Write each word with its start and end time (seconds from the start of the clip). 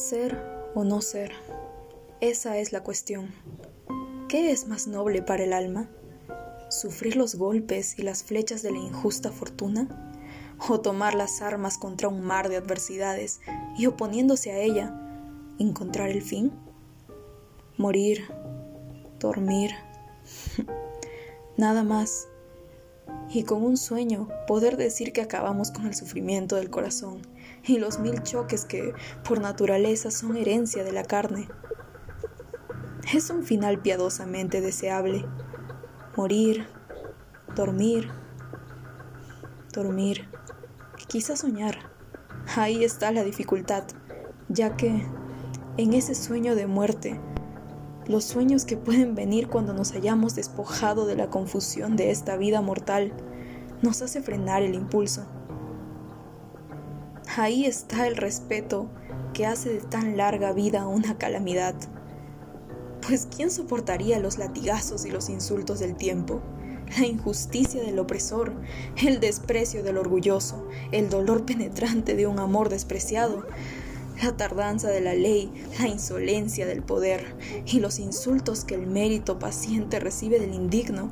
Ser 0.00 0.34
o 0.74 0.82
no 0.82 1.02
ser, 1.02 1.30
esa 2.22 2.56
es 2.56 2.72
la 2.72 2.82
cuestión. 2.82 3.34
¿Qué 4.30 4.50
es 4.50 4.66
más 4.66 4.86
noble 4.86 5.20
para 5.20 5.44
el 5.44 5.52
alma? 5.52 5.90
¿Sufrir 6.70 7.16
los 7.16 7.34
golpes 7.34 7.98
y 7.98 8.02
las 8.02 8.22
flechas 8.22 8.62
de 8.62 8.72
la 8.72 8.78
injusta 8.78 9.30
fortuna? 9.30 10.14
¿O 10.70 10.80
tomar 10.80 11.14
las 11.14 11.42
armas 11.42 11.76
contra 11.76 12.08
un 12.08 12.22
mar 12.22 12.48
de 12.48 12.56
adversidades 12.56 13.40
y 13.76 13.84
oponiéndose 13.84 14.52
a 14.52 14.58
ella, 14.58 14.98
encontrar 15.58 16.08
el 16.08 16.22
fin? 16.22 16.50
Morir, 17.76 18.24
dormir, 19.18 19.72
nada 21.58 21.82
más. 21.84 22.26
Y 23.28 23.44
con 23.44 23.62
un 23.62 23.76
sueño 23.76 24.28
poder 24.46 24.76
decir 24.76 25.12
que 25.12 25.22
acabamos 25.22 25.70
con 25.70 25.86
el 25.86 25.94
sufrimiento 25.94 26.56
del 26.56 26.70
corazón 26.70 27.22
y 27.64 27.78
los 27.78 27.98
mil 27.98 28.22
choques 28.22 28.64
que 28.64 28.92
por 29.24 29.40
naturaleza 29.40 30.10
son 30.10 30.36
herencia 30.36 30.82
de 30.84 30.92
la 30.92 31.04
carne. 31.04 31.48
Es 33.12 33.30
un 33.30 33.44
final 33.44 33.80
piadosamente 33.80 34.60
deseable. 34.60 35.24
Morir, 36.16 36.66
dormir, 37.54 38.10
dormir, 39.72 40.28
quizás 41.08 41.40
soñar. 41.40 41.90
Ahí 42.56 42.84
está 42.84 43.12
la 43.12 43.22
dificultad, 43.22 43.84
ya 44.48 44.76
que 44.76 45.06
en 45.76 45.92
ese 45.94 46.14
sueño 46.14 46.54
de 46.54 46.66
muerte, 46.66 47.20
los 48.10 48.24
sueños 48.24 48.64
que 48.64 48.76
pueden 48.76 49.14
venir 49.14 49.48
cuando 49.48 49.72
nos 49.72 49.92
hayamos 49.92 50.34
despojado 50.34 51.06
de 51.06 51.16
la 51.16 51.30
confusión 51.30 51.96
de 51.96 52.10
esta 52.10 52.36
vida 52.36 52.60
mortal, 52.60 53.12
nos 53.82 54.02
hace 54.02 54.20
frenar 54.20 54.62
el 54.62 54.74
impulso 54.74 55.24
Ahí 57.36 57.64
está 57.64 58.08
el 58.08 58.16
respeto 58.16 58.88
que 59.34 59.46
hace 59.46 59.70
de 59.70 59.80
tan 59.80 60.16
larga 60.16 60.52
vida 60.52 60.88
una 60.88 61.16
calamidad. 61.16 61.76
Pues 63.06 63.28
¿quién 63.34 63.52
soportaría 63.52 64.18
los 64.18 64.36
latigazos 64.36 65.06
y 65.06 65.10
los 65.10 65.28
insultos 65.28 65.78
del 65.78 65.94
tiempo? 65.94 66.42
La 66.98 67.06
injusticia 67.06 67.82
del 67.82 68.00
opresor, 68.00 68.52
el 68.96 69.20
desprecio 69.20 69.84
del 69.84 69.96
orgulloso, 69.96 70.66
el 70.90 71.08
dolor 71.08 71.46
penetrante 71.46 72.16
de 72.16 72.26
un 72.26 72.40
amor 72.40 72.68
despreciado, 72.68 73.46
la 74.22 74.36
tardanza 74.36 74.88
de 74.88 75.00
la 75.00 75.14
ley, 75.14 75.52
la 75.78 75.88
insolencia 75.88 76.66
del 76.66 76.82
poder 76.82 77.36
y 77.66 77.80
los 77.80 77.98
insultos 77.98 78.64
que 78.64 78.74
el 78.74 78.86
mérito 78.86 79.38
paciente 79.38 80.00
recibe 80.00 80.38
del 80.38 80.54
indigno, 80.54 81.10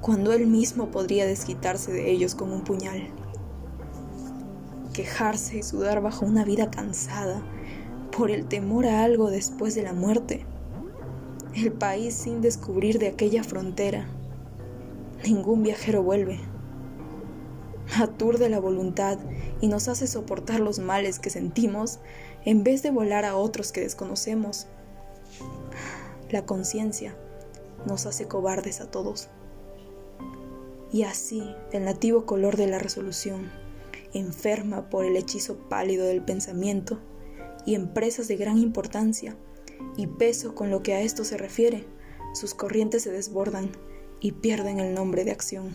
cuando 0.00 0.32
él 0.32 0.46
mismo 0.46 0.90
podría 0.90 1.26
desquitarse 1.26 1.92
de 1.92 2.10
ellos 2.10 2.34
con 2.34 2.52
un 2.52 2.64
puñal 2.64 3.10
quejarse 4.92 5.58
y 5.58 5.62
sudar 5.62 6.02
bajo 6.02 6.26
una 6.26 6.44
vida 6.44 6.70
cansada 6.70 7.42
por 8.16 8.30
el 8.30 8.46
temor 8.46 8.86
a 8.86 9.02
algo 9.04 9.30
después 9.30 9.74
de 9.74 9.82
la 9.82 9.92
muerte. 9.92 10.44
El 11.54 11.72
país 11.72 12.14
sin 12.14 12.40
descubrir 12.40 12.98
de 12.98 13.08
aquella 13.08 13.42
frontera. 13.42 14.08
Ningún 15.24 15.62
viajero 15.62 16.02
vuelve. 16.02 16.40
Aturde 17.98 18.48
la 18.48 18.60
voluntad 18.60 19.18
y 19.60 19.68
nos 19.68 19.88
hace 19.88 20.06
soportar 20.06 20.60
los 20.60 20.78
males 20.78 21.18
que 21.18 21.30
sentimos 21.30 21.98
en 22.44 22.62
vez 22.62 22.82
de 22.82 22.90
volar 22.90 23.24
a 23.24 23.36
otros 23.36 23.72
que 23.72 23.80
desconocemos. 23.80 24.66
La 26.30 26.46
conciencia 26.46 27.16
nos 27.86 28.06
hace 28.06 28.28
cobardes 28.28 28.80
a 28.80 28.90
todos. 28.90 29.28
Y 30.92 31.02
así 31.02 31.54
el 31.72 31.84
nativo 31.84 32.26
color 32.26 32.56
de 32.56 32.66
la 32.66 32.78
resolución 32.78 33.50
enferma 34.12 34.90
por 34.90 35.04
el 35.04 35.16
hechizo 35.16 35.56
pálido 35.68 36.04
del 36.06 36.22
pensamiento, 36.22 36.98
y 37.66 37.74
empresas 37.74 38.28
de 38.28 38.36
gran 38.36 38.58
importancia 38.58 39.36
y 39.96 40.06
peso 40.06 40.54
con 40.54 40.70
lo 40.70 40.82
que 40.82 40.94
a 40.94 41.02
esto 41.02 41.24
se 41.24 41.36
refiere, 41.36 41.86
sus 42.34 42.54
corrientes 42.54 43.02
se 43.02 43.10
desbordan 43.10 43.70
y 44.20 44.32
pierden 44.32 44.78
el 44.78 44.94
nombre 44.94 45.24
de 45.24 45.32
acción. 45.32 45.74